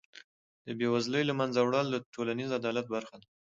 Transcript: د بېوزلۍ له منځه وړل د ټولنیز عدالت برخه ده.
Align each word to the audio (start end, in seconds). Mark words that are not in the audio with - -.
د 0.65 0.67
بېوزلۍ 0.79 1.23
له 1.27 1.33
منځه 1.39 1.59
وړل 1.61 1.87
د 1.91 1.97
ټولنیز 2.13 2.49
عدالت 2.59 2.85
برخه 2.95 3.15
ده. 3.21 3.27